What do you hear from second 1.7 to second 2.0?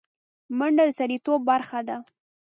ده